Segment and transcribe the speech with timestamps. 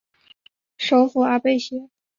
[0.79, 1.91] 首府阿贝歇。